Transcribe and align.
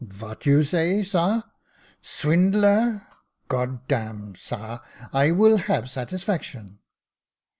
"Vat 0.03 0.47
you 0.47 0.63
say, 0.63 1.03
sar? 1.03 1.43
Sivind 2.01 2.55
lare 2.55 3.05
I 3.07 3.13
God 3.49 3.87
dam! 3.87 4.33
Sar, 4.33 4.81
I 5.13 5.29
will 5.29 5.57
have 5.57 5.91
satisfaction." 5.91 6.79